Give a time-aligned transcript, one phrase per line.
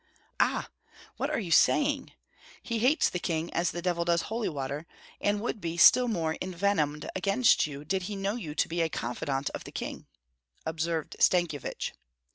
[0.39, 0.71] "Ah!
[1.17, 2.13] what are you saying?
[2.63, 4.87] He hates the king as the devil does holy water,
[5.19, 8.89] and would be still more envenomed against you did he know you to be a
[8.89, 10.07] confidant of the king,"
[10.65, 11.93] observed Stankyevich.